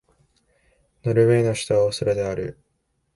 [1.03, 2.57] ノルウェーの首都はオスロである